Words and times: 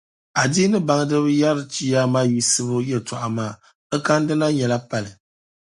Adiini 0.41 0.77
baŋdiba 0.87 1.23
ni 1.27 1.33
yɛri 1.41 1.63
chiyaama 1.73 2.19
yiɣisibu 2.31 2.77
yɛltɔɣa 2.89 3.27
maa, 3.37 3.53
di 3.89 3.97
kandi 4.07 4.33
na 4.35 4.47
nyɛla 4.55 4.77
pali. 4.89 5.11